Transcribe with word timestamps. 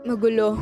Magulo. 0.00 0.56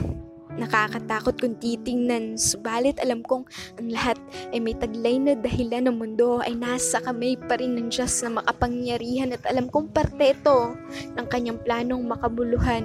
Nakakatakot 0.59 1.39
kung 1.39 1.55
titingnan, 1.63 2.35
subalit 2.35 2.99
alam 2.99 3.23
kong 3.23 3.47
ang 3.79 3.87
lahat 3.95 4.19
ay 4.51 4.59
may 4.59 4.75
taglay 4.75 5.15
na 5.15 5.39
dahilan 5.39 5.87
ng 5.87 5.95
mundo 5.95 6.43
ay 6.43 6.59
nasa 6.59 6.99
kamay 6.99 7.39
pa 7.47 7.55
rin 7.55 7.79
ng 7.79 7.87
Diyos 7.87 8.19
na 8.27 8.43
makapangyarihan 8.43 9.31
at 9.31 9.47
alam 9.47 9.71
kong 9.71 9.95
parte 9.95 10.35
ito 10.35 10.75
ng 11.15 11.27
kanyang 11.31 11.63
planong 11.63 12.03
makabuluhan. 12.03 12.83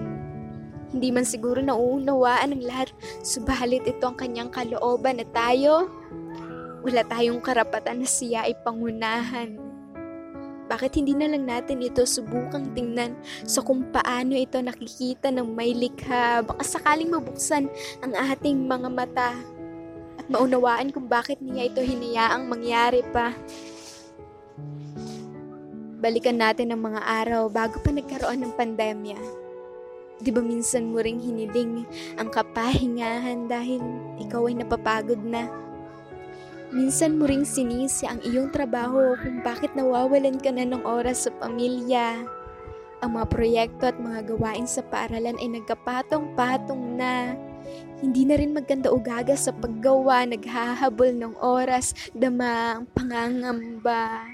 Hindi 0.94 1.10
man 1.10 1.26
siguro 1.26 1.58
nauunawaan 1.58 2.54
ng 2.54 2.64
lahat, 2.70 2.94
subalit 3.26 3.90
ito 3.90 4.06
ang 4.06 4.14
kanyang 4.14 4.54
kalooban 4.54 5.18
at 5.18 5.34
tayo, 5.34 5.90
wala 6.86 7.02
tayong 7.10 7.42
karapatan 7.42 8.06
na 8.06 8.08
siya 8.08 8.46
ay 8.46 8.54
pangunahan. 8.62 9.63
Bakit 10.74 10.98
hindi 10.98 11.14
na 11.14 11.30
lang 11.30 11.46
natin 11.46 11.86
ito 11.86 12.02
subukang 12.02 12.74
tingnan 12.74 13.14
sa 13.46 13.62
kung 13.62 13.86
paano 13.94 14.34
ito 14.34 14.58
nakikita 14.58 15.30
ng 15.30 15.54
may 15.54 15.70
likha? 15.70 16.42
Baka 16.42 16.66
sakaling 16.66 17.14
mabuksan 17.14 17.70
ang 18.02 18.18
ating 18.18 18.66
mga 18.66 18.90
mata 18.90 19.38
at 20.18 20.26
maunawaan 20.34 20.90
kung 20.90 21.06
bakit 21.06 21.38
niya 21.46 21.70
ito 21.70 21.78
hinayaang 21.78 22.50
mangyari 22.50 23.06
pa. 23.14 23.38
Balikan 26.02 26.42
natin 26.42 26.74
ang 26.74 26.82
mga 26.82 27.06
araw 27.06 27.54
bago 27.54 27.78
pa 27.78 27.94
nagkaroon 27.94 28.42
ng 28.42 28.54
pandemya. 28.58 29.20
Di 30.26 30.34
ba 30.34 30.42
minsan 30.42 30.90
mo 30.90 31.06
ring 31.06 31.22
hiniling 31.22 31.86
ang 32.18 32.34
kapahingahan 32.34 33.46
dahil 33.46 33.78
ikaw 34.26 34.50
ay 34.50 34.58
napapagod 34.58 35.22
na? 35.22 35.46
Minsan 36.74 37.22
mo 37.22 37.30
ring 37.30 37.46
sinisi 37.46 38.10
ang 38.10 38.18
iyong 38.26 38.50
trabaho 38.50 39.14
kung 39.22 39.46
bakit 39.46 39.78
nawawalan 39.78 40.42
ka 40.42 40.50
na 40.50 40.66
ng 40.66 40.82
oras 40.82 41.30
sa 41.30 41.32
pamilya. 41.38 42.26
Ang 43.06 43.14
mga 43.14 43.30
proyekto 43.30 43.94
at 43.94 43.98
mga 44.02 44.34
gawain 44.34 44.66
sa 44.66 44.82
paaralan 44.82 45.38
ay 45.38 45.54
nagkapatong-patong 45.54 46.98
na. 46.98 47.38
Hindi 48.02 48.26
na 48.26 48.42
rin 48.42 48.58
maganda 48.58 48.90
ugaga 48.90 49.38
sa 49.38 49.54
paggawa, 49.54 50.26
naghahabol 50.26 51.14
ng 51.14 51.38
oras, 51.46 51.94
dama 52.18 52.82
ang 52.82 52.90
pangangamba. 52.90 54.26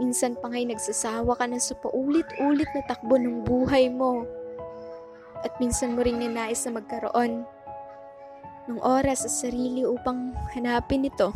Minsan 0.00 0.40
pa 0.40 0.48
nga'y 0.48 0.72
nagsasawa 0.72 1.36
ka 1.36 1.44
na 1.44 1.60
sa 1.60 1.76
paulit-ulit 1.84 2.68
na 2.72 2.82
takbo 2.88 3.20
ng 3.20 3.44
buhay 3.44 3.92
mo. 3.92 4.24
At 5.44 5.52
minsan 5.60 5.92
mo 5.92 6.00
ring 6.00 6.16
ninais 6.16 6.64
na 6.64 6.80
magkaroon 6.80 7.44
ng 8.66 8.78
oras 8.82 9.26
sa 9.26 9.30
sarili 9.30 9.86
upang 9.86 10.34
hanapin 10.54 11.06
ito. 11.06 11.30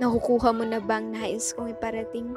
Nakukuha 0.00 0.50
mo 0.52 0.64
na 0.66 0.80
bang 0.82 1.14
nais 1.14 1.54
kong 1.54 1.72
iparating? 1.72 2.34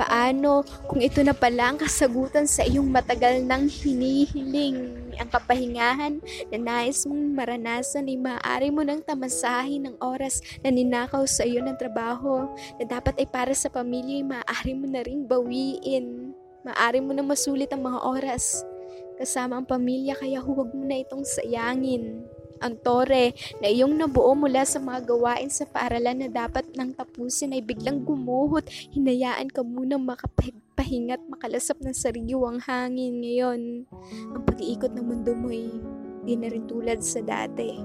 Paano 0.00 0.64
kung 0.88 1.04
ito 1.04 1.20
na 1.20 1.36
pala 1.36 1.72
ang 1.72 1.78
kasagutan 1.78 2.48
sa 2.48 2.64
iyong 2.64 2.88
matagal 2.88 3.44
nang 3.44 3.68
hinihiling 3.68 5.00
ang 5.20 5.28
kapahingahan 5.28 6.16
na 6.48 6.56
nais 6.56 7.04
mong 7.04 7.36
maranasan 7.36 8.08
ay 8.08 8.16
maaari 8.16 8.72
mo 8.72 8.80
nang 8.80 9.04
tamasahin 9.04 9.84
ng 9.84 9.96
oras 10.00 10.40
na 10.64 10.72
ninakaw 10.72 11.28
sa 11.28 11.44
iyo 11.44 11.60
ng 11.60 11.76
trabaho 11.76 12.48
na 12.80 12.88
dapat 12.88 13.20
ay 13.20 13.28
para 13.28 13.52
sa 13.52 13.68
pamilya 13.68 14.24
ay 14.24 14.24
maaari 14.24 14.72
mo 14.72 14.88
na 14.88 15.04
ring 15.04 15.28
bawiin. 15.28 16.32
Maaari 16.64 17.04
mo 17.04 17.12
na 17.12 17.20
masulit 17.20 17.68
ang 17.68 17.84
mga 17.84 18.00
oras 18.00 18.64
kasama 19.20 19.60
ang 19.60 19.68
pamilya 19.68 20.16
kaya 20.16 20.40
huwag 20.40 20.72
mo 20.72 20.80
na 20.88 21.04
itong 21.04 21.28
sayangin. 21.28 22.24
Ang 22.64 22.76
tore 22.80 23.36
na 23.60 23.68
iyong 23.68 23.96
nabuo 23.96 24.32
mula 24.32 24.64
sa 24.64 24.80
mga 24.80 25.04
gawain 25.08 25.52
sa 25.52 25.68
paaralan 25.68 26.24
na 26.24 26.28
dapat 26.28 26.64
nang 26.72 26.96
tapusin 26.96 27.52
ay 27.56 27.60
biglang 27.60 28.00
gumuhot, 28.04 28.64
hinayaan 28.96 29.48
ka 29.52 29.60
muna 29.60 29.96
makapahinga 29.96 31.20
at 31.20 31.24
makalasap 31.28 31.80
ng 31.80 31.92
sariwang 31.92 32.60
hangin 32.60 33.20
ngayon. 33.20 33.60
Ang 34.32 34.42
pag-iikot 34.44 34.92
ng 34.92 35.04
mundo 35.04 35.32
mo 35.36 35.52
ay 35.52 35.68
di 36.24 36.36
na 36.36 36.52
rin 36.52 36.68
tulad 36.68 37.00
sa 37.00 37.24
dati. 37.24 37.80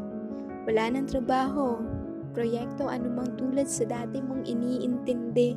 Wala 0.67 0.91
ng 0.91 1.07
trabaho, 1.07 1.79
proyekto 2.35 2.91
anumang 2.91 3.31
tulad 3.39 3.71
sa 3.71 3.87
dati 3.87 4.19
mong 4.19 4.43
iniintindi. 4.43 5.55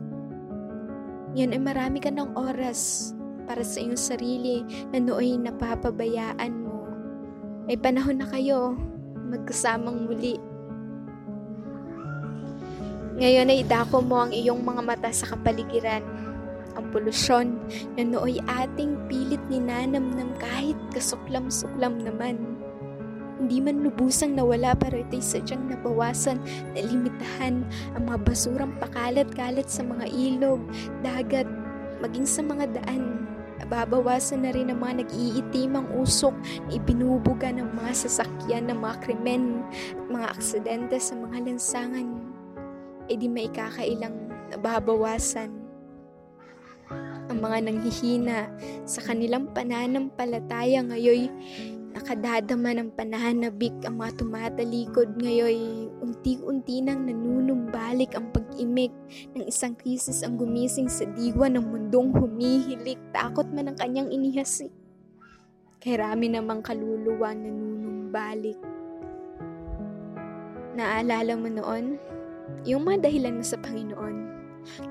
Yan 1.34 1.58
ay 1.58 1.62
marami 1.62 1.98
ka 1.98 2.14
ng 2.14 2.38
oras 2.38 3.17
para 3.48 3.64
sa 3.64 3.80
iyong 3.80 3.96
sarili 3.96 4.60
na 4.92 5.00
nooy 5.00 5.40
napapabayaan 5.40 6.52
mo. 6.52 6.84
May 7.64 7.80
panahon 7.80 8.20
na 8.20 8.28
kayo 8.28 8.76
magkasamang 9.28 10.04
muli. 10.04 10.36
Ngayon 13.18 13.50
ay 13.50 13.66
dako 13.66 14.04
mo 14.04 14.22
ang 14.22 14.32
iyong 14.36 14.62
mga 14.62 14.82
mata 14.84 15.10
sa 15.10 15.34
kapaligiran. 15.34 16.04
Ang 16.78 16.94
polusyon 16.94 17.58
na 17.98 18.06
nooy 18.06 18.38
ating 18.46 18.94
pilit 19.10 19.42
ninanam 19.50 20.14
ng 20.14 20.30
kahit 20.38 20.78
kasuklam-suklam 20.94 21.98
naman. 22.04 22.38
Hindi 23.38 23.58
man 23.62 23.82
lubusang 23.86 24.34
nawala 24.34 24.74
pero 24.74 24.98
ito'y 25.02 25.22
sadyang 25.22 25.70
nabawasan 25.70 26.38
na 26.74 26.80
limitahan 26.82 27.62
ang 27.94 28.02
mga 28.06 28.18
basurang 28.26 28.74
pakalat-kalat 28.82 29.66
sa 29.66 29.82
mga 29.82 30.10
ilog, 30.10 30.62
dagat, 31.02 31.46
maging 32.02 32.26
sa 32.26 32.42
mga 32.42 32.66
daan 32.78 33.27
Nababawasan 33.58 34.46
na 34.46 34.54
rin 34.54 34.70
ang 34.70 34.78
mga 34.78 35.02
nag-iitimang 35.02 35.90
usok 35.98 36.34
na 36.66 36.78
ibinubuga 36.78 37.50
ng 37.50 37.74
mga 37.74 37.92
sasakyan 38.06 38.70
ng 38.70 38.78
mga 38.78 38.96
krimen 39.02 39.66
at 39.70 40.06
mga 40.06 40.26
aksidente 40.30 40.96
sa 41.02 41.18
mga 41.18 41.36
lansangan. 41.42 42.06
E 43.10 43.18
di 43.18 43.26
may 43.26 43.50
kakailang 43.50 44.14
nababawasan. 44.54 45.50
Ang 47.28 47.38
mga 47.44 47.58
nanghihina 47.68 48.48
sa 48.88 49.04
kanilang 49.04 49.52
pananampalataya 49.52 50.80
ngayon 50.86 51.28
nakadadama 51.98 52.72
ng 52.78 52.94
pananabik 52.94 53.74
ang 53.82 53.98
mga 53.98 54.22
tumatalikod 54.22 55.18
ngayon 55.18 55.90
unti-unti 55.98 56.78
nang 56.78 57.04
nanunumbalik 57.04 58.14
ang 58.14 58.30
pag-imik 58.58 58.90
ng 59.38 59.46
isang 59.46 59.78
krisis 59.78 60.26
ang 60.26 60.34
gumising 60.34 60.90
sa 60.90 61.06
diwa 61.14 61.46
ng 61.46 61.62
mundong 61.62 62.10
humihilik 62.10 62.98
takot 63.14 63.46
man 63.54 63.70
ang 63.70 63.78
kanyang 63.78 64.10
inihasi 64.10 64.74
kay 65.78 65.94
rami 65.94 66.26
namang 66.26 66.58
kaluluwa 66.58 67.38
nanunumbalik 67.38 68.58
naalala 70.74 71.38
mo 71.38 71.46
noon 71.46 72.02
yung 72.66 72.82
mga 72.82 73.06
dahilan 73.06 73.38
mo 73.38 73.46
sa 73.46 73.62
Panginoon 73.62 74.16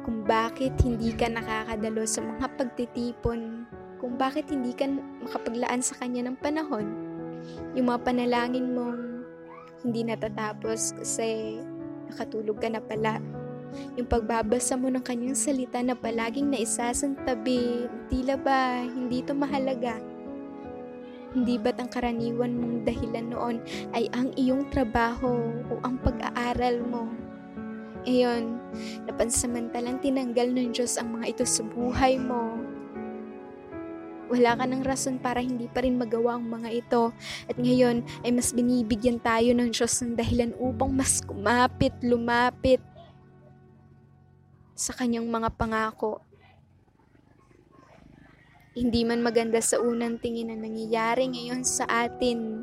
kung 0.07 0.23
bakit 0.23 0.71
hindi 0.79 1.11
ka 1.11 1.27
nakakadalo 1.27 2.07
sa 2.07 2.23
mga 2.23 2.47
pagtitipon 2.55 3.67
kung 3.99 4.15
bakit 4.15 4.47
hindi 4.47 4.71
ka 4.71 4.87
makapaglaan 5.27 5.81
sa 5.81 5.97
kanya 5.97 6.29
ng 6.29 6.37
panahon. 6.37 6.85
Yung 7.73 7.89
mga 7.89 8.05
panalangin 8.05 8.77
mong 8.77 9.25
hindi 9.81 10.05
natatapos 10.05 10.93
kasi 11.01 11.57
nakatulog 12.05 12.61
ka 12.61 12.69
na 12.69 12.77
pala. 12.77 13.17
Yung 13.99 14.07
pagbabasa 14.07 14.77
mo 14.77 14.87
ng 14.87 15.03
kanyang 15.03 15.37
salita 15.37 15.81
na 15.81 15.97
palaging 15.97 16.53
naisasantabi, 16.53 17.89
tila 18.07 18.37
ba 18.37 18.85
hindi 18.85 19.21
ito 19.21 19.33
mahalaga? 19.33 19.97
Hindi 21.35 21.59
ba't 21.59 21.77
ang 21.77 21.91
karaniwan 21.91 22.55
mong 22.55 22.87
dahilan 22.87 23.27
noon 23.29 23.55
ay 23.91 24.07
ang 24.15 24.31
iyong 24.39 24.71
trabaho 24.71 25.51
o 25.69 25.73
ang 25.83 25.99
pag-aaral 26.01 26.81
mo? 26.87 27.11
Ayon, 28.07 28.55
napansamantalang 29.03 29.99
tinanggal 29.99 30.47
ng 30.47 30.71
Diyos 30.71 30.95
ang 30.95 31.19
mga 31.19 31.35
ito 31.35 31.43
sa 31.43 31.61
buhay 31.67 32.15
mo 32.15 32.67
wala 34.27 34.59
ka 34.59 34.65
ng 34.67 34.83
rason 34.83 35.15
para 35.17 35.39
hindi 35.39 35.71
pa 35.71 35.83
rin 35.83 35.95
magawa 35.95 36.35
ang 36.35 36.45
mga 36.47 36.69
ito. 36.83 37.15
At 37.47 37.55
ngayon 37.55 38.03
ay 38.27 38.31
mas 38.35 38.51
binibigyan 38.51 39.23
tayo 39.23 39.55
ng 39.55 39.71
Diyos 39.71 40.03
ng 40.03 40.19
dahilan 40.19 40.51
upang 40.59 40.91
mas 40.91 41.23
kumapit, 41.23 41.95
lumapit 42.03 42.83
sa 44.77 44.93
kanyang 44.93 45.25
mga 45.25 45.49
pangako. 45.57 46.21
Hindi 48.77 49.01
man 49.09 49.25
maganda 49.25 49.57
sa 49.57 49.81
unang 49.81 50.21
tingin 50.21 50.53
na 50.53 50.57
nangyayari 50.61 51.25
ngayon 51.33 51.65
sa 51.65 51.89
atin. 51.89 52.61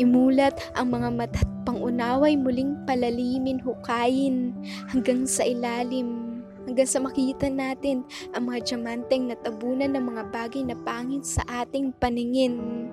Imulat 0.00 0.56
ang 0.72 0.88
mga 0.88 1.08
mata 1.12 1.44
at 1.44 1.50
pangunaway 1.68 2.32
muling 2.32 2.80
palalimin, 2.88 3.60
hukayin 3.60 4.56
hanggang 4.88 5.28
sa 5.28 5.44
ilalim 5.44 6.40
hanggang 6.64 6.88
sa 6.88 7.00
makita 7.02 7.48
natin 7.48 8.04
ang 8.36 8.46
mga 8.46 8.62
diamanteng 8.62 9.32
natabunan 9.32 9.90
ng 9.96 10.04
mga 10.06 10.22
bagay 10.30 10.62
na 10.64 10.76
pangit 10.80 11.24
sa 11.24 11.42
ating 11.48 11.90
paningin. 11.96 12.86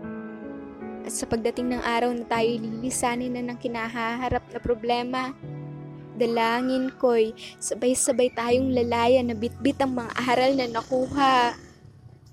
At 1.07 1.15
sa 1.15 1.24
pagdating 1.24 1.71
ng 1.71 1.83
araw 1.86 2.12
na 2.12 2.27
tayo 2.27 2.51
lilisanin 2.57 3.38
na 3.38 3.44
ng 3.47 3.59
kinahaharap 3.62 4.44
na 4.51 4.59
problema, 4.59 5.31
dalangin 6.18 6.90
ko'y 6.98 7.38
sabay-sabay 7.62 8.34
tayong 8.34 8.74
lalaya 8.74 9.22
na 9.22 9.38
bitbit 9.38 9.78
ang 9.80 9.94
mga 9.94 10.12
aral 10.18 10.52
na 10.58 10.66
nakuha 10.66 11.54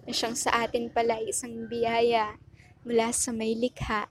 na 0.05 0.13
siyang 0.13 0.37
sa 0.37 0.65
atin 0.65 0.89
pala 0.89 1.21
isang 1.21 1.69
biyaya 1.69 2.41
mula 2.85 3.13
sa 3.13 3.33
may 3.33 3.53
likha. 3.57 4.09